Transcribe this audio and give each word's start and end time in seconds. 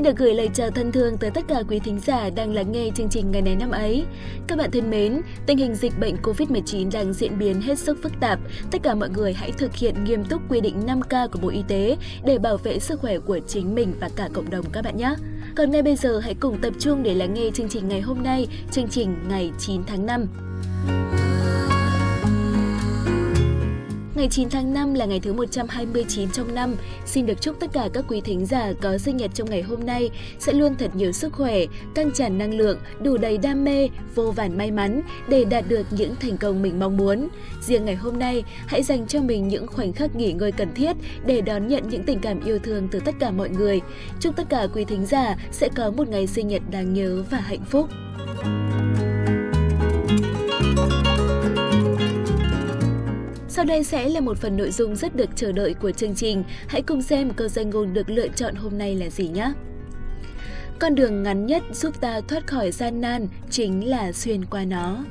Xin 0.00 0.04
được 0.04 0.16
gửi 0.16 0.34
lời 0.34 0.50
chào 0.54 0.70
thân 0.70 0.92
thương 0.92 1.18
tới 1.18 1.30
tất 1.30 1.44
cả 1.48 1.62
quý 1.68 1.78
thính 1.78 2.00
giả 2.00 2.30
đang 2.30 2.54
lắng 2.54 2.72
nghe 2.72 2.90
chương 2.94 3.08
trình 3.08 3.30
ngày 3.30 3.42
này 3.42 3.56
năm 3.56 3.70
ấy. 3.70 4.04
Các 4.46 4.58
bạn 4.58 4.70
thân 4.70 4.90
mến, 4.90 5.20
tình 5.46 5.58
hình 5.58 5.74
dịch 5.74 5.92
bệnh 6.00 6.16
COVID-19 6.16 6.90
đang 6.92 7.12
diễn 7.12 7.38
biến 7.38 7.60
hết 7.60 7.78
sức 7.78 7.98
phức 8.02 8.12
tạp. 8.20 8.38
Tất 8.70 8.78
cả 8.82 8.94
mọi 8.94 9.10
người 9.10 9.32
hãy 9.32 9.52
thực 9.52 9.76
hiện 9.76 10.04
nghiêm 10.04 10.24
túc 10.24 10.42
quy 10.48 10.60
định 10.60 10.80
5K 10.86 11.28
của 11.28 11.38
Bộ 11.42 11.48
Y 11.48 11.62
tế 11.68 11.96
để 12.24 12.38
bảo 12.38 12.56
vệ 12.56 12.78
sức 12.78 13.00
khỏe 13.00 13.18
của 13.18 13.38
chính 13.46 13.74
mình 13.74 13.94
và 14.00 14.08
cả 14.16 14.28
cộng 14.34 14.50
đồng 14.50 14.64
các 14.72 14.84
bạn 14.84 14.96
nhé. 14.96 15.14
Còn 15.56 15.70
ngay 15.70 15.82
bây 15.82 15.96
giờ 15.96 16.18
hãy 16.18 16.34
cùng 16.34 16.58
tập 16.58 16.74
trung 16.78 17.02
để 17.02 17.14
lắng 17.14 17.34
nghe 17.34 17.50
chương 17.54 17.68
trình 17.68 17.88
ngày 17.88 18.00
hôm 18.00 18.22
nay, 18.22 18.46
chương 18.70 18.88
trình 18.88 19.16
ngày 19.28 19.50
9 19.58 19.82
tháng 19.86 20.06
5. 20.06 20.49
Ngày 24.20 24.28
9 24.28 24.50
tháng 24.50 24.74
5 24.74 24.94
là 24.94 25.04
ngày 25.04 25.20
thứ 25.20 25.32
129 25.32 26.30
trong 26.30 26.54
năm. 26.54 26.76
Xin 27.06 27.26
được 27.26 27.40
chúc 27.40 27.60
tất 27.60 27.66
cả 27.72 27.88
các 27.92 28.04
quý 28.08 28.20
thính 28.20 28.46
giả 28.46 28.72
có 28.82 28.98
sinh 28.98 29.16
nhật 29.16 29.30
trong 29.34 29.50
ngày 29.50 29.62
hôm 29.62 29.86
nay 29.86 30.10
sẽ 30.38 30.52
luôn 30.52 30.74
thật 30.78 30.96
nhiều 30.96 31.12
sức 31.12 31.32
khỏe, 31.32 31.56
căng 31.94 32.10
tràn 32.12 32.38
năng 32.38 32.54
lượng, 32.54 32.78
đủ 33.02 33.16
đầy 33.16 33.38
đam 33.38 33.64
mê, 33.64 33.88
vô 34.14 34.30
vàn 34.30 34.58
may 34.58 34.70
mắn 34.70 35.02
để 35.28 35.44
đạt 35.44 35.64
được 35.68 35.86
những 35.90 36.14
thành 36.20 36.36
công 36.36 36.62
mình 36.62 36.78
mong 36.78 36.96
muốn. 36.96 37.28
Riêng 37.62 37.84
ngày 37.84 37.94
hôm 37.94 38.18
nay, 38.18 38.44
hãy 38.66 38.82
dành 38.82 39.06
cho 39.06 39.20
mình 39.20 39.48
những 39.48 39.66
khoảnh 39.66 39.92
khắc 39.92 40.16
nghỉ 40.16 40.32
ngơi 40.32 40.52
cần 40.52 40.74
thiết 40.74 40.96
để 41.26 41.40
đón 41.40 41.68
nhận 41.68 41.88
những 41.88 42.02
tình 42.02 42.18
cảm 42.18 42.44
yêu 42.44 42.58
thương 42.58 42.88
từ 42.88 43.00
tất 43.00 43.14
cả 43.20 43.30
mọi 43.30 43.48
người. 43.48 43.80
Chúc 44.20 44.36
tất 44.36 44.44
cả 44.48 44.66
quý 44.74 44.84
thính 44.84 45.06
giả 45.06 45.36
sẽ 45.52 45.68
có 45.68 45.90
một 45.90 46.08
ngày 46.08 46.26
sinh 46.26 46.48
nhật 46.48 46.62
đáng 46.70 46.94
nhớ 46.94 47.24
và 47.30 47.38
hạnh 47.38 47.64
phúc. 47.64 47.88
Sau 53.60 53.64
đây 53.64 53.84
sẽ 53.84 54.08
là 54.08 54.20
một 54.20 54.38
phần 54.38 54.56
nội 54.56 54.70
dung 54.70 54.96
rất 54.96 55.16
được 55.16 55.30
chờ 55.36 55.52
đợi 55.52 55.74
của 55.74 55.90
chương 55.90 56.14
trình. 56.14 56.44
Hãy 56.68 56.82
cùng 56.82 57.02
xem 57.02 57.30
câu 57.30 57.48
danh 57.48 57.70
ngôn 57.70 57.94
được 57.94 58.10
lựa 58.10 58.28
chọn 58.28 58.54
hôm 58.54 58.78
nay 58.78 58.94
là 58.94 59.10
gì 59.10 59.28
nhé. 59.28 59.52
Con 60.78 60.94
đường 60.94 61.22
ngắn 61.22 61.46
nhất 61.46 61.62
giúp 61.72 62.00
ta 62.00 62.20
thoát 62.20 62.46
khỏi 62.46 62.70
gian 62.70 63.00
nan 63.00 63.28
chính 63.50 63.88
là 63.88 64.12
xuyên 64.12 64.44
qua 64.44 64.64
nó. 64.64 65.04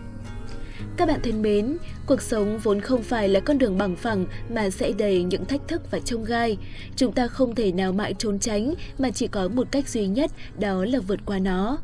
Các 0.98 1.08
bạn 1.08 1.20
thân 1.24 1.42
mến, 1.42 1.78
cuộc 2.06 2.22
sống 2.22 2.60
vốn 2.64 2.82
không 2.82 3.04
phải 3.04 3.30
là 3.30 3.40
con 3.40 3.58
đường 3.58 3.78
bằng 3.78 3.96
phẳng 3.96 4.26
mà 4.50 4.70
sẽ 4.70 4.92
đầy 4.92 5.24
những 5.24 5.46
thách 5.46 5.68
thức 5.68 5.82
và 5.92 6.00
trông 6.00 6.24
gai. 6.24 6.58
Chúng 6.96 7.12
ta 7.12 7.28
không 7.28 7.56
thể 7.56 7.72
nào 7.72 7.92
mãi 7.92 8.14
trốn 8.18 8.40
tránh 8.40 8.74
mà 8.98 9.12
chỉ 9.12 9.28
có 9.28 9.48
một 9.48 9.68
cách 9.72 9.90
duy 9.90 10.08
nhất, 10.08 10.32
đó 10.60 10.86
là 10.86 11.00
vượt 11.00 11.20
qua 11.26 11.40
nó. 11.40 11.78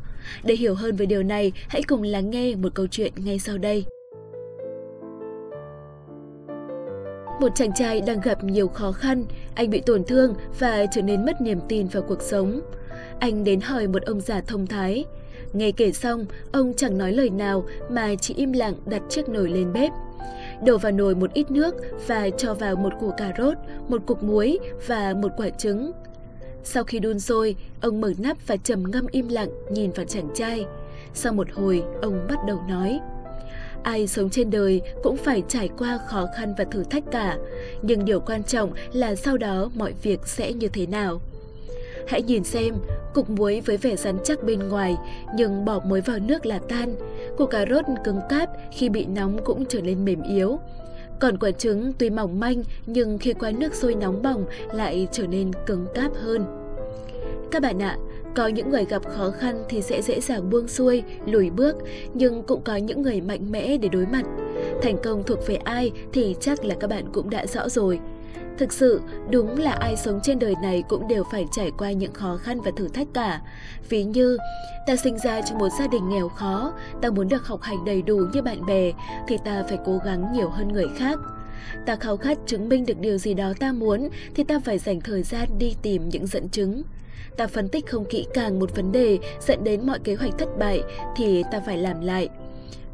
Để 0.44 0.56
hiểu 0.56 0.74
hơn 0.74 0.96
về 0.96 1.06
điều 1.06 1.22
này, 1.22 1.52
hãy 1.68 1.82
cùng 1.82 2.02
lắng 2.02 2.30
nghe 2.30 2.54
một 2.54 2.74
câu 2.74 2.86
chuyện 2.86 3.12
ngay 3.16 3.38
sau 3.38 3.58
đây. 3.58 3.84
Một 7.40 7.48
chàng 7.54 7.72
trai 7.74 8.00
đang 8.00 8.20
gặp 8.20 8.44
nhiều 8.44 8.68
khó 8.68 8.92
khăn, 8.92 9.24
anh 9.54 9.70
bị 9.70 9.80
tổn 9.80 10.04
thương 10.04 10.34
và 10.58 10.86
trở 10.86 11.02
nên 11.02 11.26
mất 11.26 11.40
niềm 11.40 11.60
tin 11.68 11.86
vào 11.86 12.02
cuộc 12.02 12.22
sống. 12.22 12.60
Anh 13.20 13.44
đến 13.44 13.60
hỏi 13.60 13.86
một 13.86 14.02
ông 14.02 14.20
già 14.20 14.40
thông 14.40 14.66
thái. 14.66 15.04
Nghe 15.52 15.70
kể 15.72 15.92
xong, 15.92 16.26
ông 16.52 16.72
chẳng 16.76 16.98
nói 16.98 17.12
lời 17.12 17.30
nào 17.30 17.64
mà 17.90 18.14
chỉ 18.20 18.34
im 18.34 18.52
lặng 18.52 18.74
đặt 18.86 19.02
chiếc 19.08 19.28
nồi 19.28 19.48
lên 19.48 19.72
bếp. 19.72 19.92
Đổ 20.64 20.78
vào 20.78 20.92
nồi 20.92 21.14
một 21.14 21.32
ít 21.32 21.50
nước 21.50 21.74
và 22.06 22.30
cho 22.38 22.54
vào 22.54 22.76
một 22.76 22.92
củ 23.00 23.10
cà 23.16 23.32
rốt, 23.38 23.54
một 23.88 24.02
cục 24.06 24.22
muối 24.22 24.58
và 24.86 25.14
một 25.14 25.32
quả 25.36 25.48
trứng. 25.48 25.92
Sau 26.64 26.84
khi 26.84 26.98
đun 26.98 27.20
sôi, 27.20 27.56
ông 27.80 28.00
mở 28.00 28.12
nắp 28.18 28.36
và 28.46 28.56
trầm 28.56 28.82
ngâm 28.90 29.06
im 29.10 29.28
lặng 29.28 29.48
nhìn 29.70 29.90
vào 29.90 30.06
chàng 30.06 30.28
trai. 30.34 30.66
Sau 31.14 31.32
một 31.32 31.48
hồi, 31.52 31.82
ông 32.02 32.26
bắt 32.28 32.38
đầu 32.46 32.60
nói. 32.68 33.00
Ai 33.86 34.06
sống 34.06 34.30
trên 34.30 34.50
đời 34.50 34.82
cũng 35.02 35.16
phải 35.16 35.42
trải 35.48 35.68
qua 35.78 35.98
khó 36.06 36.26
khăn 36.36 36.54
và 36.58 36.64
thử 36.64 36.84
thách 36.84 37.04
cả, 37.10 37.38
nhưng 37.82 38.04
điều 38.04 38.20
quan 38.20 38.44
trọng 38.44 38.72
là 38.92 39.14
sau 39.14 39.36
đó 39.36 39.70
mọi 39.74 39.94
việc 40.02 40.20
sẽ 40.26 40.52
như 40.52 40.68
thế 40.68 40.86
nào. 40.86 41.20
Hãy 42.08 42.22
nhìn 42.22 42.44
xem, 42.44 42.74
cục 43.14 43.30
muối 43.30 43.60
với 43.60 43.76
vẻ 43.76 43.96
rắn 43.96 44.18
chắc 44.24 44.42
bên 44.44 44.68
ngoài, 44.68 44.96
nhưng 45.36 45.64
bỏ 45.64 45.80
muối 45.86 46.00
vào 46.00 46.18
nước 46.18 46.46
là 46.46 46.58
tan. 46.68 46.96
Củ 47.36 47.46
cà 47.46 47.66
rốt 47.70 47.84
cứng 48.04 48.20
cáp 48.28 48.50
khi 48.72 48.88
bị 48.88 49.06
nóng 49.06 49.38
cũng 49.44 49.64
trở 49.68 49.80
nên 49.80 50.04
mềm 50.04 50.22
yếu. 50.22 50.58
Còn 51.20 51.38
quả 51.38 51.50
trứng 51.50 51.92
tuy 51.98 52.10
mỏng 52.10 52.40
manh 52.40 52.62
nhưng 52.86 53.18
khi 53.18 53.32
qua 53.32 53.50
nước 53.50 53.74
sôi 53.74 53.94
nóng 53.94 54.22
bỏng 54.22 54.44
lại 54.72 55.08
trở 55.12 55.26
nên 55.26 55.50
cứng 55.66 55.86
cáp 55.94 56.14
hơn. 56.14 56.55
Các 57.50 57.62
bạn 57.62 57.82
ạ, 57.82 57.96
có 58.34 58.46
những 58.46 58.70
người 58.70 58.84
gặp 58.84 59.02
khó 59.08 59.30
khăn 59.30 59.64
thì 59.68 59.82
sẽ 59.82 60.02
dễ 60.02 60.20
dàng 60.20 60.50
buông 60.50 60.68
xuôi, 60.68 61.02
lùi 61.26 61.50
bước, 61.50 61.76
nhưng 62.14 62.42
cũng 62.42 62.62
có 62.64 62.76
những 62.76 63.02
người 63.02 63.20
mạnh 63.20 63.52
mẽ 63.52 63.76
để 63.76 63.88
đối 63.88 64.06
mặt. 64.06 64.22
Thành 64.82 64.96
công 65.02 65.22
thuộc 65.22 65.46
về 65.46 65.54
ai 65.54 65.90
thì 66.12 66.36
chắc 66.40 66.64
là 66.64 66.74
các 66.80 66.90
bạn 66.90 67.04
cũng 67.12 67.30
đã 67.30 67.46
rõ 67.46 67.68
rồi. 67.68 68.00
Thực 68.58 68.72
sự, 68.72 69.00
đúng 69.30 69.58
là 69.58 69.70
ai 69.70 69.96
sống 69.96 70.20
trên 70.22 70.38
đời 70.38 70.54
này 70.62 70.82
cũng 70.88 71.08
đều 71.08 71.24
phải 71.32 71.46
trải 71.52 71.70
qua 71.78 71.92
những 71.92 72.12
khó 72.12 72.36
khăn 72.36 72.60
và 72.60 72.70
thử 72.76 72.88
thách 72.88 73.08
cả. 73.14 73.40
Ví 73.88 74.04
như, 74.04 74.38
ta 74.86 74.96
sinh 74.96 75.18
ra 75.18 75.40
trong 75.40 75.58
một 75.58 75.68
gia 75.78 75.86
đình 75.86 76.08
nghèo 76.08 76.28
khó, 76.28 76.72
ta 77.02 77.10
muốn 77.10 77.28
được 77.28 77.46
học 77.46 77.62
hành 77.62 77.84
đầy 77.84 78.02
đủ 78.02 78.16
như 78.32 78.42
bạn 78.42 78.66
bè, 78.66 78.92
thì 79.28 79.38
ta 79.44 79.64
phải 79.68 79.78
cố 79.86 79.98
gắng 80.04 80.32
nhiều 80.32 80.48
hơn 80.48 80.68
người 80.68 80.88
khác. 80.96 81.18
Ta 81.86 81.96
khao 81.96 82.16
khát 82.16 82.38
chứng 82.46 82.68
minh 82.68 82.86
được 82.86 82.98
điều 83.00 83.18
gì 83.18 83.34
đó 83.34 83.52
ta 83.60 83.72
muốn, 83.72 84.08
thì 84.34 84.44
ta 84.44 84.58
phải 84.58 84.78
dành 84.78 85.00
thời 85.00 85.22
gian 85.22 85.48
đi 85.58 85.76
tìm 85.82 86.08
những 86.08 86.26
dẫn 86.26 86.48
chứng 86.48 86.82
ta 87.36 87.46
phân 87.46 87.68
tích 87.68 87.86
không 87.86 88.04
kỹ 88.04 88.26
càng 88.34 88.58
một 88.58 88.76
vấn 88.76 88.92
đề 88.92 89.18
dẫn 89.40 89.64
đến 89.64 89.86
mọi 89.86 89.98
kế 89.98 90.14
hoạch 90.14 90.38
thất 90.38 90.48
bại 90.58 90.82
thì 91.16 91.42
ta 91.52 91.60
phải 91.66 91.78
làm 91.78 92.00
lại. 92.00 92.28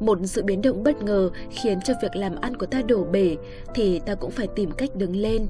Một 0.00 0.18
sự 0.24 0.42
biến 0.42 0.62
động 0.62 0.82
bất 0.82 1.02
ngờ 1.02 1.30
khiến 1.50 1.78
cho 1.84 1.94
việc 2.02 2.16
làm 2.16 2.36
ăn 2.40 2.56
của 2.56 2.66
ta 2.66 2.82
đổ 2.82 3.04
bể 3.04 3.36
thì 3.74 4.00
ta 4.06 4.14
cũng 4.14 4.30
phải 4.30 4.48
tìm 4.56 4.70
cách 4.70 4.96
đứng 4.96 5.16
lên. 5.16 5.46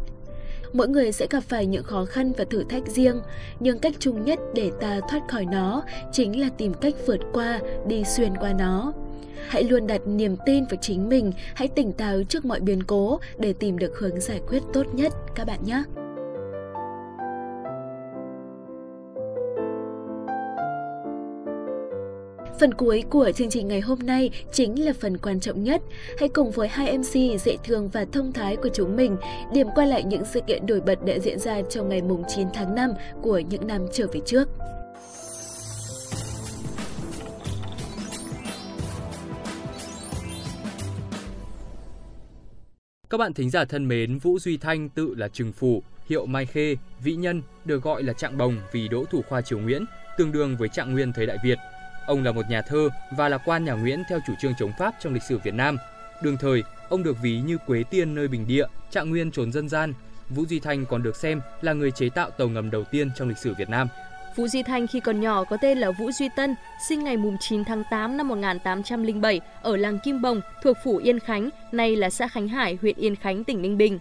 Mỗi 0.73 0.89
người 0.89 1.13
sẽ 1.13 1.27
gặp 1.31 1.41
phải 1.49 1.67
những 1.67 1.83
khó 1.83 2.05
khăn 2.05 2.33
và 2.39 2.45
thử 2.45 2.65
thách 2.69 2.87
riêng, 2.87 3.21
nhưng 3.61 3.79
cách 3.79 3.95
chung 3.99 4.25
nhất 4.25 4.39
để 4.55 4.71
ta 4.81 5.01
thoát 5.11 5.21
khỏi 5.29 5.45
nó 5.45 5.83
chính 6.13 6.41
là 6.41 6.49
tìm 6.59 6.75
cách 6.75 6.95
vượt 7.07 7.21
qua, 7.33 7.61
đi 7.87 8.05
xuyên 8.05 8.37
qua 8.37 8.53
nó. 8.53 8.93
Hãy 9.49 9.65
luôn 9.65 9.87
đặt 9.87 10.01
niềm 10.07 10.37
tin 10.47 10.65
vào 10.65 10.77
chính 10.81 11.09
mình, 11.09 11.33
hãy 11.55 11.69
tỉnh 11.69 11.93
táo 11.93 12.23
trước 12.29 12.45
mọi 12.45 12.61
biến 12.61 12.83
cố 12.83 13.21
để 13.39 13.53
tìm 13.53 13.79
được 13.79 13.99
hướng 13.99 14.21
giải 14.21 14.41
quyết 14.49 14.63
tốt 14.73 14.87
nhất 14.95 15.13
các 15.35 15.47
bạn 15.47 15.65
nhé. 15.65 15.83
Phần 22.63 22.75
cuối 22.75 23.05
của 23.11 23.31
chương 23.35 23.51
trình 23.51 23.69
ngày 23.69 23.81
hôm 23.81 23.99
nay 23.99 24.31
chính 24.53 24.85
là 24.85 24.93
phần 25.01 25.19
quan 25.19 25.41
trọng 25.41 25.65
nhất. 25.65 25.83
Hãy 26.19 26.29
cùng 26.29 26.51
với 26.51 26.69
hai 26.69 26.99
MC 26.99 27.41
dễ 27.41 27.57
thương 27.65 27.89
và 27.89 28.05
thông 28.13 28.33
thái 28.33 28.57
của 28.57 28.69
chúng 28.75 28.97
mình 28.97 29.17
điểm 29.53 29.67
qua 29.75 29.85
lại 29.85 30.05
những 30.05 30.23
sự 30.25 30.41
kiện 30.47 30.67
nổi 30.67 30.81
bật 30.81 31.05
đã 31.05 31.19
diễn 31.19 31.39
ra 31.39 31.63
trong 31.71 31.89
ngày 31.89 32.03
mùng 32.03 32.23
9 32.29 32.49
tháng 32.55 32.75
5 32.75 32.91
của 33.23 33.39
những 33.39 33.67
năm 33.67 33.87
trở 33.93 34.07
về 34.13 34.21
trước. 34.27 34.49
Các 43.11 43.19
bạn 43.19 43.35
thính 43.35 43.51
giả 43.51 43.65
thân 43.65 43.89
mến, 43.89 44.19
Vũ 44.19 44.39
Duy 44.39 44.57
Thanh 44.57 44.89
tự 44.89 45.15
là 45.17 45.29
Trừng 45.29 45.53
Phủ, 45.53 45.83
hiệu 46.09 46.27
Mai 46.27 46.47
Khê, 46.47 46.77
Vĩ 47.05 47.15
Nhân, 47.15 47.43
được 47.65 47.83
gọi 47.83 48.03
là 48.03 48.13
Trạng 48.13 48.39
Bồng 48.39 48.57
vì 48.73 48.89
đỗ 48.89 49.05
thủ 49.11 49.23
khoa 49.29 49.41
Triều 49.41 49.59
Nguyễn, 49.59 49.85
tương 50.19 50.33
đương 50.33 50.57
với 50.57 50.69
Trạng 50.69 50.93
Nguyên 50.93 51.13
thời 51.13 51.27
Đại 51.27 51.37
Việt– 51.45 51.59
Ông 52.07 52.25
là 52.25 52.33
một 52.33 52.51
nhà 52.51 52.63
thơ 52.63 52.89
và 53.11 53.29
là 53.29 53.39
quan 53.39 53.65
nhà 53.65 53.73
Nguyễn 53.73 54.03
theo 54.09 54.19
chủ 54.27 54.33
trương 54.41 54.55
chống 54.59 54.73
Pháp 54.79 54.95
trong 55.01 55.15
lịch 55.15 55.23
sử 55.23 55.39
Việt 55.39 55.55
Nam. 55.55 55.77
Đường 56.23 56.37
thời, 56.37 56.63
ông 56.89 57.03
được 57.03 57.17
ví 57.23 57.41
như 57.41 57.59
Quế 57.59 57.85
Tiên 57.91 58.15
nơi 58.15 58.29
Bình 58.29 58.47
Địa, 58.47 58.67
Trạng 58.91 59.11
Nguyên 59.11 59.31
trốn 59.31 59.53
dân 59.53 59.69
gian. 59.69 59.95
Vũ 60.29 60.47
Duy 60.47 60.61
Thanh 60.61 60.87
còn 60.87 61.03
được 61.03 61.17
xem 61.17 61.41
là 61.61 61.73
người 61.73 61.91
chế 61.91 62.09
tạo 62.09 62.31
tàu 62.31 62.49
ngầm 62.49 62.71
đầu 62.71 62.85
tiên 62.85 63.11
trong 63.17 63.29
lịch 63.29 63.39
sử 63.39 63.55
Việt 63.55 63.69
Nam. 63.69 63.89
Vũ 64.37 64.49
Duy 64.49 64.63
Thanh 64.63 64.87
khi 64.87 65.01
còn 65.01 65.21
nhỏ 65.21 65.45
có 65.45 65.57
tên 65.57 65.79
là 65.79 65.91
Vũ 65.91 66.13
Duy 66.13 66.29
Tân, 66.37 66.55
sinh 66.89 67.05
ngày 67.05 67.17
9 67.41 67.65
tháng 67.65 67.83
8 67.91 68.17
năm 68.17 68.29
1807 68.29 69.41
ở 69.63 69.77
làng 69.77 69.99
Kim 69.99 70.23
Bồng 70.23 70.41
thuộc 70.63 70.77
phủ 70.85 70.97
Yên 70.97 71.19
Khánh, 71.19 71.49
nay 71.73 71.97
là 71.97 72.11
xã 72.11 72.29
Khánh 72.29 72.49
Hải, 72.49 72.79
huyện 72.81 72.97
Yên 72.97 73.17
Khánh, 73.17 73.45
tỉnh 73.45 73.63
Ninh 73.63 73.79
Bình. 73.79 73.99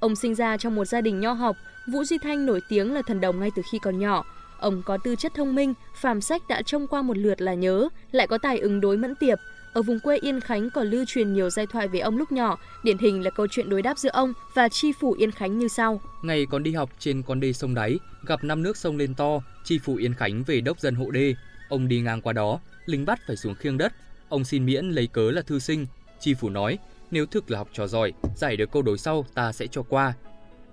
Ông 0.00 0.16
sinh 0.16 0.34
ra 0.34 0.56
trong 0.56 0.74
một 0.74 0.84
gia 0.84 1.00
đình 1.00 1.20
nho 1.20 1.32
học, 1.32 1.56
Vũ 1.92 2.04
Duy 2.04 2.18
Thanh 2.18 2.46
nổi 2.46 2.60
tiếng 2.68 2.94
là 2.94 3.02
thần 3.06 3.20
đồng 3.20 3.40
ngay 3.40 3.50
từ 3.56 3.62
khi 3.72 3.78
còn 3.82 3.98
nhỏ. 3.98 4.24
Ông 4.58 4.82
có 4.82 4.98
tư 5.04 5.16
chất 5.16 5.34
thông 5.34 5.54
minh, 5.54 5.74
phàm 5.94 6.20
sách 6.20 6.42
đã 6.48 6.62
trông 6.62 6.86
qua 6.86 7.02
một 7.02 7.16
lượt 7.16 7.40
là 7.40 7.54
nhớ, 7.54 7.88
lại 8.12 8.26
có 8.26 8.38
tài 8.38 8.58
ứng 8.58 8.80
đối 8.80 8.96
mẫn 8.96 9.14
tiệp. 9.14 9.38
Ở 9.72 9.82
vùng 9.82 10.00
quê 10.00 10.18
Yên 10.18 10.40
Khánh 10.40 10.70
còn 10.70 10.86
lưu 10.86 11.04
truyền 11.08 11.32
nhiều 11.32 11.50
giai 11.50 11.66
thoại 11.66 11.88
về 11.88 12.00
ông 12.00 12.16
lúc 12.16 12.32
nhỏ, 12.32 12.58
điển 12.84 12.98
hình 12.98 13.24
là 13.24 13.30
câu 13.30 13.46
chuyện 13.50 13.70
đối 13.70 13.82
đáp 13.82 13.98
giữa 13.98 14.10
ông 14.12 14.32
và 14.54 14.68
chi 14.68 14.92
phủ 15.00 15.12
Yên 15.12 15.30
Khánh 15.30 15.58
như 15.58 15.68
sau. 15.68 16.00
Ngày 16.22 16.46
còn 16.50 16.62
đi 16.62 16.72
học 16.72 16.90
trên 16.98 17.22
con 17.22 17.40
đê 17.40 17.52
sông 17.52 17.74
đáy, 17.74 17.98
gặp 18.26 18.44
năm 18.44 18.62
nước 18.62 18.76
sông 18.76 18.96
lên 18.96 19.14
to, 19.14 19.40
chi 19.64 19.78
phủ 19.78 19.96
Yên 19.96 20.14
Khánh 20.14 20.44
về 20.44 20.60
đốc 20.60 20.80
dân 20.80 20.94
hộ 20.94 21.10
đê. 21.10 21.34
Ông 21.68 21.88
đi 21.88 22.00
ngang 22.00 22.22
qua 22.22 22.32
đó, 22.32 22.60
lính 22.86 23.04
bắt 23.04 23.20
phải 23.26 23.36
xuống 23.36 23.54
khiêng 23.54 23.78
đất. 23.78 23.92
Ông 24.28 24.44
xin 24.44 24.66
miễn 24.66 24.90
lấy 24.90 25.06
cớ 25.06 25.30
là 25.30 25.42
thư 25.42 25.58
sinh. 25.58 25.86
Chi 26.20 26.34
phủ 26.34 26.50
nói, 26.50 26.78
nếu 27.10 27.26
thực 27.26 27.50
là 27.50 27.58
học 27.58 27.68
trò 27.72 27.86
giỏi, 27.86 28.12
giải 28.36 28.56
được 28.56 28.70
câu 28.72 28.82
đối 28.82 28.98
sau 28.98 29.26
ta 29.34 29.52
sẽ 29.52 29.66
cho 29.66 29.82
qua. 29.82 30.12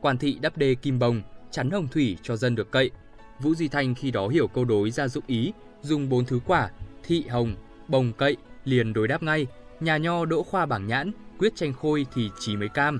Quan 0.01 0.17
thị 0.17 0.37
đắp 0.41 0.57
đê 0.57 0.75
kim 0.75 0.99
bồng, 0.99 1.21
chắn 1.51 1.71
hồng 1.71 1.87
thủy 1.87 2.17
cho 2.23 2.35
dân 2.35 2.55
được 2.55 2.71
cậy, 2.71 2.91
Vũ 3.39 3.55
Duy 3.55 3.67
Thanh 3.67 3.95
khi 3.95 4.11
đó 4.11 4.27
hiểu 4.27 4.47
câu 4.47 4.65
đối 4.65 4.91
ra 4.91 5.07
dụng 5.07 5.23
ý, 5.27 5.53
dùng 5.81 6.09
bốn 6.09 6.25
thứ 6.25 6.39
quả, 6.45 6.69
thị 7.03 7.23
hồng, 7.29 7.55
bồng 7.87 8.13
cậy, 8.13 8.37
liền 8.65 8.93
đối 8.93 9.07
đáp 9.07 9.23
ngay, 9.23 9.47
nhà 9.79 9.97
nho 9.97 10.25
đỗ 10.25 10.43
khoa 10.43 10.65
bảng 10.65 10.87
nhãn, 10.87 11.11
quyết 11.39 11.55
tranh 11.55 11.73
khôi 11.73 12.05
thì 12.13 12.29
chỉ 12.39 12.55
mấy 12.55 12.69
cam. 12.69 12.99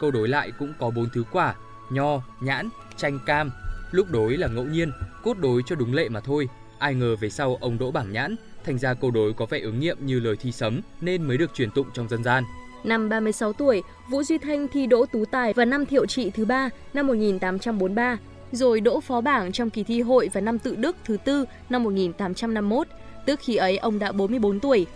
Câu 0.00 0.10
đối 0.10 0.28
lại 0.28 0.52
cũng 0.58 0.72
có 0.78 0.90
bốn 0.90 1.06
thứ 1.12 1.24
quả, 1.32 1.54
nho, 1.90 2.22
nhãn, 2.40 2.68
chanh 2.96 3.18
cam. 3.26 3.50
Lúc 3.90 4.10
đối 4.10 4.36
là 4.36 4.48
ngẫu 4.48 4.64
nhiên, 4.64 4.90
cốt 5.22 5.38
đối 5.38 5.62
cho 5.66 5.76
đúng 5.76 5.94
lệ 5.94 6.08
mà 6.08 6.20
thôi. 6.20 6.48
Ai 6.78 6.94
ngờ 6.94 7.16
về 7.16 7.30
sau 7.30 7.58
ông 7.60 7.78
đỗ 7.78 7.90
bảng 7.90 8.12
nhãn, 8.12 8.36
thành 8.64 8.78
ra 8.78 8.94
câu 8.94 9.10
đối 9.10 9.32
có 9.32 9.46
vẻ 9.46 9.60
ứng 9.60 9.80
nghiệm 9.80 10.06
như 10.06 10.20
lời 10.20 10.36
thi 10.40 10.52
sấm 10.52 10.80
nên 11.00 11.22
mới 11.22 11.38
được 11.38 11.54
truyền 11.54 11.70
tụng 11.70 11.86
trong 11.94 12.08
dân 12.08 12.24
gian. 12.24 12.44
Năm 12.84 13.08
36 13.08 13.52
tuổi, 13.52 13.82
Vũ 14.10 14.22
Duy 14.22 14.38
Thanh 14.38 14.68
thi 14.68 14.86
đỗ 14.86 15.06
tú 15.06 15.24
tài 15.24 15.52
và 15.52 15.64
năm 15.64 15.86
thiệu 15.86 16.06
trị 16.06 16.30
thứ 16.30 16.44
ba 16.44 16.70
năm 16.94 17.06
1843, 17.06 18.18
rồi 18.56 18.80
đỗ 18.80 19.00
phó 19.00 19.20
bảng 19.20 19.52
trong 19.52 19.70
kỳ 19.70 19.82
thi 19.82 20.00
hội 20.00 20.28
vào 20.32 20.40
năm 20.42 20.58
tự 20.58 20.76
đức 20.76 20.96
thứ 21.04 21.16
tư 21.24 21.44
năm 21.68 21.82
1851, 21.82 22.86
tức 23.26 23.40
khi 23.42 23.56
ấy 23.56 23.76
ông 23.76 23.98
đã 23.98 24.12
44 24.12 24.60
tuổi. 24.60 24.86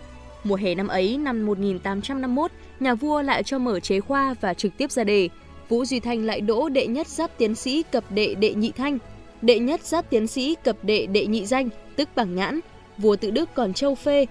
Mùa 0.43 0.55
hè 0.55 0.75
năm 0.75 0.87
ấy, 0.87 1.17
năm 1.17 1.45
1851, 1.45 2.51
nhà 2.79 2.95
vua 2.95 3.21
lại 3.21 3.43
cho 3.43 3.59
mở 3.59 3.79
chế 3.79 3.99
khoa 3.99 4.35
và 4.41 4.53
trực 4.53 4.77
tiếp 4.77 4.91
ra 4.91 5.03
đề. 5.03 5.29
Vũ 5.69 5.85
Duy 5.85 5.99
Thanh 5.99 6.25
lại 6.25 6.41
đỗ 6.41 6.69
đệ 6.69 6.87
nhất 6.87 7.07
giáp 7.07 7.37
tiến 7.37 7.55
sĩ 7.55 7.83
cập 7.91 8.03
đệ 8.11 8.35
đệ 8.35 8.53
nhị 8.53 8.71
thanh, 8.71 8.97
đệ 9.41 9.59
nhất 9.59 9.81
giáp 9.83 10.09
tiến 10.09 10.27
sĩ 10.27 10.55
cập 10.63 10.75
đệ 10.83 11.05
đệ 11.05 11.25
nhị 11.25 11.45
danh, 11.45 11.69
tức 11.95 12.09
bảng 12.15 12.35
nhãn. 12.35 12.59
Vua 12.97 13.15
tự 13.15 13.31
Đức 13.31 13.49
còn 13.53 13.73
châu 13.73 13.95
phê, 13.95 14.25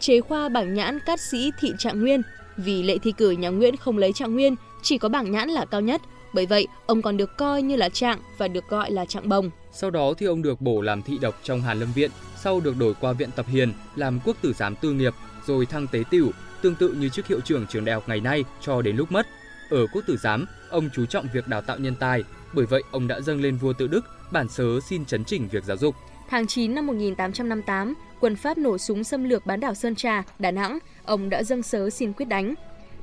chế 0.00 0.20
khoa 0.20 0.48
bảng 0.48 0.74
nhãn 0.74 0.98
cát 1.06 1.20
sĩ 1.20 1.50
thị 1.60 1.72
trạng 1.78 2.00
nguyên, 2.00 2.22
vì 2.56 2.82
lệ 2.82 2.98
thi 2.98 3.12
cử 3.12 3.30
nhà 3.30 3.48
Nguyễn 3.48 3.76
không 3.76 3.98
lấy 3.98 4.12
trạng 4.12 4.34
nguyên, 4.34 4.54
chỉ 4.82 4.98
có 4.98 5.08
bảng 5.08 5.32
nhãn 5.32 5.48
là 5.48 5.64
cao 5.64 5.80
nhất. 5.80 6.02
Bởi 6.32 6.46
vậy, 6.46 6.66
ông 6.86 7.02
còn 7.02 7.16
được 7.16 7.36
coi 7.36 7.62
như 7.62 7.76
là 7.76 7.88
trạng 7.88 8.18
và 8.38 8.48
được 8.48 8.68
gọi 8.68 8.90
là 8.90 9.04
trạng 9.04 9.28
bồng. 9.28 9.50
Sau 9.72 9.90
đó 9.90 10.14
thì 10.18 10.26
ông 10.26 10.42
được 10.42 10.60
bổ 10.60 10.80
làm 10.80 11.02
thị 11.02 11.18
độc 11.20 11.40
trong 11.42 11.62
Hàn 11.62 11.80
Lâm 11.80 11.92
Viện, 11.92 12.10
sau 12.36 12.60
được 12.60 12.76
đổi 12.78 12.94
qua 13.00 13.12
Viện 13.12 13.30
Tập 13.36 13.46
Hiền 13.48 13.72
làm 13.96 14.20
quốc 14.24 14.36
tử 14.42 14.52
giám 14.52 14.76
tư 14.76 14.92
nghiệp, 14.92 15.14
rồi 15.46 15.66
thăng 15.66 15.86
tế 15.86 16.02
tiểu, 16.10 16.30
tương 16.62 16.74
tự 16.74 16.92
như 16.92 17.08
chức 17.08 17.26
hiệu 17.26 17.40
trưởng 17.40 17.66
trường 17.66 17.84
đại 17.84 17.94
học 17.94 18.04
ngày 18.06 18.20
nay 18.20 18.44
cho 18.60 18.82
đến 18.82 18.96
lúc 18.96 19.12
mất. 19.12 19.26
Ở 19.70 19.86
quốc 19.92 20.02
tử 20.06 20.16
giám, 20.16 20.46
ông 20.70 20.90
chú 20.94 21.06
trọng 21.06 21.26
việc 21.32 21.48
đào 21.48 21.60
tạo 21.60 21.78
nhân 21.78 21.94
tài, 22.00 22.24
bởi 22.52 22.66
vậy 22.66 22.82
ông 22.90 23.08
đã 23.08 23.20
dâng 23.20 23.40
lên 23.40 23.56
vua 23.56 23.72
tự 23.72 23.86
Đức 23.86 24.00
bản 24.30 24.48
sớ 24.48 24.80
xin 24.80 25.04
chấn 25.04 25.24
chỉnh 25.24 25.48
việc 25.48 25.64
giáo 25.64 25.76
dục. 25.76 25.94
Tháng 26.30 26.46
9 26.46 26.74
năm 26.74 26.86
1858, 26.86 27.94
quân 28.20 28.36
Pháp 28.36 28.58
nổ 28.58 28.78
súng 28.78 29.04
xâm 29.04 29.24
lược 29.24 29.46
bán 29.46 29.60
đảo 29.60 29.74
Sơn 29.74 29.94
Trà, 29.94 30.22
Đà 30.38 30.50
Nẵng, 30.50 30.78
ông 31.04 31.30
đã 31.30 31.42
dâng 31.42 31.62
sớ 31.62 31.90
xin 31.90 32.12
quyết 32.12 32.26
đánh. 32.28 32.54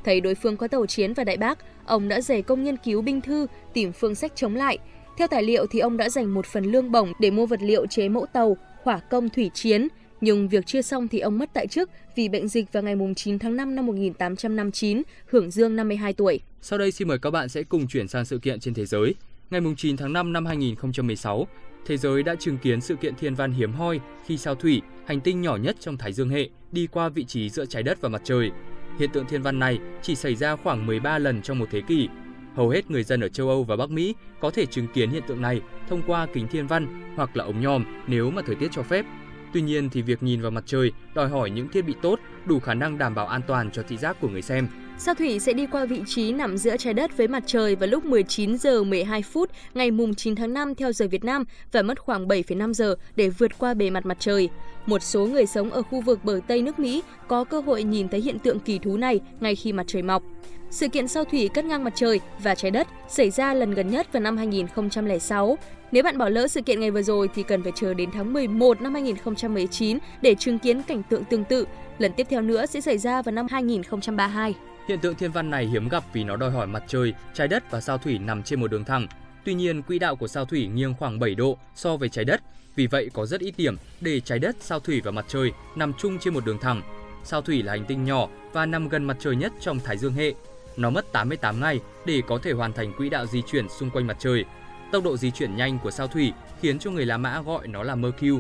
Thấy 0.06 0.22
đối 0.22 0.36
phương 0.36 0.58
có 0.58 0.68
tàu 0.68 0.86
chiến 0.86 1.14
và 1.14 1.24
đại 1.24 1.38
bác, 1.38 1.58
ông 1.86 2.08
đã 2.08 2.22
dày 2.22 2.42
công 2.42 2.64
nghiên 2.64 2.78
cứu 2.78 3.02
binh 3.02 3.22
thư, 3.22 3.48
tìm 3.74 3.92
phương 3.92 4.16
sách 4.16 4.32
chống 4.36 4.56
lại. 4.56 4.78
Theo 5.18 5.28
tài 5.28 5.44
liệu 5.44 5.66
thì 5.66 5.80
ông 5.80 5.98
đã 5.98 6.10
dành 6.10 6.34
một 6.34 6.46
phần 6.46 6.64
lương 6.64 6.92
bổng 6.92 7.14
để 7.20 7.32
mua 7.32 7.46
vật 7.46 7.60
liệu 7.62 7.86
chế 7.86 8.10
mẫu 8.10 8.26
tàu, 8.34 8.58
hỏa 8.84 9.00
công 9.00 9.30
thủy 9.30 9.52
chiến, 9.54 9.88
nhưng 10.22 10.48
việc 10.48 10.66
chưa 10.66 10.82
xong 10.82 11.08
thì 11.08 11.20
ông 11.20 11.38
mất 11.38 11.50
tại 11.54 11.68
chức 11.68 11.90
vì 12.16 12.30
bệnh 12.30 12.48
dịch 12.48 12.74
vào 12.74 12.84
ngày 12.84 12.96
9 13.16 13.40
tháng 13.40 13.56
5 13.56 13.76
năm 13.76 13.86
1859, 13.86 15.02
hưởng 15.28 15.52
dương 15.52 15.76
52 15.76 16.14
tuổi. 16.14 16.40
Sau 16.62 16.80
đây 16.80 16.92
xin 16.92 17.08
mời 17.08 17.20
các 17.20 17.32
bạn 17.32 17.50
sẽ 17.50 17.64
cùng 17.64 17.88
chuyển 17.88 18.08
sang 18.08 18.26
sự 18.26 18.38
kiện 18.38 18.60
trên 18.60 18.74
thế 18.74 18.86
giới. 18.86 19.16
Ngày 19.50 19.62
9 19.78 19.98
tháng 19.98 20.14
5 20.14 20.34
năm 20.34 20.46
2016, 20.46 21.48
thế 21.86 21.98
giới 21.98 22.24
đã 22.24 22.36
chứng 22.40 22.58
kiến 22.58 22.82
sự 22.82 22.96
kiện 22.96 23.16
thiên 23.16 23.36
văn 23.36 23.54
hiếm 23.54 23.74
hoi 23.74 24.00
khi 24.26 24.38
sao 24.38 24.56
thủy, 24.56 24.82
hành 25.06 25.22
tinh 25.22 25.42
nhỏ 25.42 25.56
nhất 25.56 25.76
trong 25.80 25.98
Thái 25.98 26.14
Dương 26.14 26.30
hệ, 26.30 26.50
đi 26.72 26.88
qua 26.88 27.10
vị 27.10 27.26
trí 27.26 27.50
giữa 27.50 27.66
trái 27.66 27.84
đất 27.84 28.02
và 28.02 28.10
mặt 28.10 28.22
trời. 28.26 28.52
Hiện 29.00 29.10
tượng 29.10 29.26
thiên 29.26 29.42
văn 29.42 29.60
này 29.60 29.80
chỉ 30.02 30.16
xảy 30.16 30.36
ra 30.36 30.56
khoảng 30.56 30.86
13 30.86 31.18
lần 31.18 31.42
trong 31.42 31.60
một 31.60 31.66
thế 31.72 31.82
kỷ. 31.82 32.10
Hầu 32.56 32.70
hết 32.70 32.92
người 32.92 33.04
dân 33.04 33.22
ở 33.22 33.28
châu 33.28 33.50
Âu 33.50 33.64
và 33.64 33.76
Bắc 33.76 33.90
Mỹ 33.90 34.16
có 34.40 34.52
thể 34.52 34.66
chứng 34.66 34.88
kiến 34.88 35.10
hiện 35.10 35.24
tượng 35.28 35.42
này 35.42 35.62
thông 35.90 36.02
qua 36.08 36.28
kính 36.34 36.48
thiên 36.48 36.68
văn 36.68 37.14
hoặc 37.16 37.38
là 37.38 37.44
ống 37.44 37.62
nhòm 37.62 37.86
nếu 38.08 38.32
mà 38.32 38.42
thời 38.46 38.56
tiết 38.56 38.68
cho 38.72 38.84
phép. 38.84 39.06
Tuy 39.54 39.62
nhiên 39.62 39.90
thì 39.90 40.02
việc 40.02 40.24
nhìn 40.24 40.42
vào 40.42 40.52
mặt 40.52 40.64
trời 40.66 40.92
đòi 41.14 41.30
hỏi 41.30 41.50
những 41.50 41.70
thiết 41.70 41.82
bị 41.82 41.96
tốt, 42.02 42.20
đủ 42.46 42.60
khả 42.60 42.74
năng 42.74 42.98
đảm 42.98 43.16
bảo 43.16 43.28
an 43.28 43.42
toàn 43.48 43.72
cho 43.72 43.84
thị 43.84 43.98
giác 43.98 44.18
của 44.22 44.30
người 44.30 44.42
xem. 44.42 44.68
Sao 44.98 45.16
thủy 45.16 45.40
sẽ 45.40 45.54
đi 45.54 45.66
qua 45.66 45.86
vị 45.86 46.02
trí 46.08 46.32
nằm 46.32 46.58
giữa 46.58 46.78
trái 46.78 46.94
đất 46.94 47.18
với 47.18 47.28
mặt 47.28 47.44
trời 47.46 47.76
vào 47.76 47.88
lúc 47.88 48.06
19 48.06 48.58
giờ 48.58 48.84
12 48.84 49.22
phút 49.22 49.50
ngày 49.74 49.92
mùng 49.92 50.16
9 50.16 50.36
tháng 50.36 50.54
5 50.54 50.76
theo 50.76 50.92
giờ 50.92 51.08
Việt 51.08 51.24
Nam 51.24 51.44
và 51.72 51.82
mất 51.82 52.00
khoảng 52.00 52.28
7,5 52.28 52.74
giờ 52.74 52.96
để 53.16 53.30
vượt 53.30 53.58
qua 53.58 53.74
bề 53.74 53.90
mặt 53.90 54.06
mặt 54.06 54.18
trời. 54.20 54.50
Một 54.86 55.04
số 55.04 55.26
người 55.26 55.46
sống 55.46 55.72
ở 55.72 55.82
khu 55.82 56.02
vực 56.02 56.20
bờ 56.24 56.40
Tây 56.48 56.62
nước 56.62 56.80
Mỹ 56.80 57.04
có 57.28 57.44
cơ 57.44 57.60
hội 57.60 57.84
nhìn 57.84 58.10
thấy 58.10 58.22
hiện 58.22 58.40
tượng 58.40 58.60
kỳ 58.60 58.80
thú 58.80 58.98
này 58.98 59.20
ngay 59.40 59.56
khi 59.56 59.74
mặt 59.74 59.86
trời 59.88 60.02
mọc. 60.02 60.24
Sự 60.70 60.88
kiện 60.88 61.08
sao 61.08 61.26
thủy 61.26 61.50
cắt 61.54 61.66
ngang 61.66 61.84
mặt 61.84 61.94
trời 61.96 62.20
và 62.44 62.56
trái 62.56 62.72
đất 62.72 62.88
xảy 63.10 63.30
ra 63.30 63.54
lần 63.54 63.74
gần 63.74 63.90
nhất 63.90 64.14
vào 64.14 64.22
năm 64.22 64.38
2006. 64.38 65.58
Nếu 65.92 66.04
bạn 66.04 66.18
bỏ 66.18 66.30
lỡ 66.30 66.48
sự 66.48 66.62
kiện 66.62 66.80
ngày 66.80 66.92
vừa 66.92 67.02
rồi 67.02 67.30
thì 67.36 67.44
cần 67.44 67.64
phải 67.64 67.72
chờ 67.76 67.94
đến 67.94 68.10
tháng 68.14 68.34
11 68.34 68.82
năm 68.82 68.94
2019 68.94 69.98
để 70.22 70.36
chứng 70.36 70.60
kiến 70.60 70.82
cảnh 70.82 71.04
tượng 71.10 71.24
tương 71.24 71.44
tự. 71.44 71.66
Lần 71.98 72.12
tiếp 72.18 72.28
theo 72.30 72.42
nữa 72.42 72.66
sẽ 72.66 72.82
xảy 72.82 72.98
ra 72.98 73.22
vào 73.22 73.32
năm 73.32 73.48
2032. 73.50 74.56
Hiện 74.88 75.00
tượng 75.00 75.16
thiên 75.16 75.32
văn 75.32 75.50
này 75.50 75.66
hiếm 75.66 75.90
gặp 75.90 76.04
vì 76.14 76.24
nó 76.24 76.36
đòi 76.36 76.52
hỏi 76.52 76.68
mặt 76.68 76.84
trời, 76.88 77.14
trái 77.34 77.48
đất 77.48 77.72
và 77.72 77.82
sao 77.82 77.98
thủy 77.98 78.18
nằm 78.18 78.44
trên 78.44 78.60
một 78.60 78.72
đường 78.72 78.86
thẳng. 78.86 79.08
Tuy 79.46 79.54
nhiên, 79.54 79.82
quỹ 79.82 80.00
đạo 80.00 80.16
của 80.16 80.28
sao 80.28 80.46
thủy 80.46 80.68
nghiêng 80.68 80.94
khoảng 80.94 81.20
7 81.20 81.36
độ 81.36 81.58
so 81.76 81.98
với 81.98 82.10
trái 82.10 82.26
đất, 82.26 82.42
vì 82.76 82.88
vậy 82.88 83.10
có 83.14 83.26
rất 83.26 83.42
ít 83.42 83.54
điểm 83.58 83.78
để 84.02 84.20
trái 84.20 84.40
đất, 84.40 84.56
sao 84.60 84.80
thủy 84.80 85.02
và 85.02 85.12
mặt 85.12 85.26
trời 85.28 85.52
nằm 85.76 85.94
chung 85.94 86.20
trên 86.20 86.34
một 86.34 86.46
đường 86.46 86.58
thẳng. 86.62 86.82
Sao 87.24 87.42
thủy 87.42 87.64
là 87.64 87.72
hành 87.72 87.86
tinh 87.86 88.04
nhỏ 88.04 88.28
và 88.54 88.66
nằm 88.66 88.90
gần 88.90 89.04
mặt 89.04 89.18
trời 89.20 89.36
nhất 89.36 89.54
trong 89.60 89.80
Thái 89.80 89.98
Dương 89.98 90.14
hệ. 90.14 90.34
Nó 90.78 90.90
mất 90.90 91.12
88 91.12 91.60
ngày 91.60 91.80
để 92.06 92.22
có 92.28 92.38
thể 92.38 92.52
hoàn 92.52 92.74
thành 92.74 92.94
quỹ 92.94 93.10
đạo 93.10 93.26
di 93.26 93.42
chuyển 93.42 93.70
xung 93.70 93.90
quanh 93.90 94.08
mặt 94.08 94.18
trời. 94.20 94.46
Tốc 94.92 95.04
độ 95.04 95.18
di 95.18 95.32
chuyển 95.32 95.56
nhanh 95.56 95.80
của 95.80 95.92
sao 95.92 96.08
thủy 96.08 96.34
khiến 96.62 96.80
cho 96.80 96.92
người 96.92 97.06
La 97.06 97.18
Mã 97.18 97.42
gọi 97.42 97.68
nó 97.68 97.84
là 97.84 97.96
Mercury, 97.96 98.40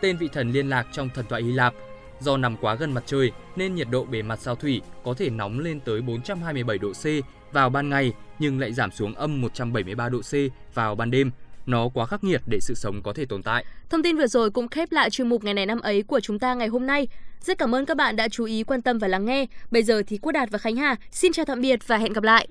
tên 0.00 0.16
vị 0.16 0.28
thần 0.32 0.52
liên 0.52 0.68
lạc 0.68 0.86
trong 0.92 1.08
thần 1.14 1.24
thoại 1.28 1.42
Hy 1.42 1.52
Lạp 1.52 1.74
Do 2.20 2.36
nằm 2.36 2.56
quá 2.56 2.74
gần 2.74 2.92
mặt 2.92 3.02
trời 3.06 3.32
nên 3.56 3.74
nhiệt 3.74 3.88
độ 3.90 4.04
bề 4.04 4.22
mặt 4.22 4.38
sao 4.42 4.54
thủy 4.54 4.80
có 5.04 5.14
thể 5.14 5.30
nóng 5.30 5.58
lên 5.58 5.80
tới 5.80 6.02
427 6.02 6.78
độ 6.78 6.92
C 6.92 7.04
vào 7.52 7.70
ban 7.70 7.88
ngày, 7.88 8.12
nhưng 8.38 8.60
lại 8.60 8.72
giảm 8.72 8.90
xuống 8.90 9.14
âm 9.14 9.40
173 9.40 10.08
độ 10.08 10.20
C 10.20 10.34
vào 10.74 10.94
ban 10.94 11.10
đêm. 11.10 11.30
Nó 11.66 11.88
quá 11.88 12.06
khắc 12.06 12.24
nghiệt 12.24 12.40
để 12.46 12.58
sự 12.60 12.74
sống 12.74 13.02
có 13.02 13.12
thể 13.12 13.24
tồn 13.24 13.42
tại. 13.42 13.64
Thông 13.90 14.02
tin 14.02 14.16
vừa 14.16 14.26
rồi 14.26 14.50
cũng 14.50 14.68
khép 14.68 14.92
lại 14.92 15.10
chuyên 15.10 15.28
mục 15.28 15.44
ngày 15.44 15.54
này 15.54 15.66
năm 15.66 15.80
ấy 15.80 16.02
của 16.02 16.20
chúng 16.20 16.38
ta 16.38 16.54
ngày 16.54 16.68
hôm 16.68 16.86
nay. 16.86 17.08
Rất 17.40 17.58
cảm 17.58 17.74
ơn 17.74 17.86
các 17.86 17.96
bạn 17.96 18.16
đã 18.16 18.28
chú 18.28 18.44
ý, 18.44 18.62
quan 18.62 18.82
tâm 18.82 18.98
và 18.98 19.08
lắng 19.08 19.24
nghe. 19.24 19.46
Bây 19.70 19.82
giờ 19.82 20.02
thì 20.06 20.18
Quốc 20.18 20.32
Đạt 20.32 20.50
và 20.50 20.58
Khánh 20.58 20.76
Hà 20.76 20.96
xin 21.10 21.32
chào 21.32 21.44
tạm 21.44 21.60
biệt 21.60 21.88
và 21.88 21.96
hẹn 21.96 22.12
gặp 22.12 22.24
lại. 22.24 22.48